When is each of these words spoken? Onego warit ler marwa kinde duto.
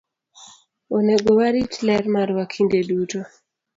Onego 0.95 1.29
warit 1.39 1.73
ler 1.85 2.03
marwa 2.13 2.43
kinde 2.53 2.79
duto. 2.89 3.21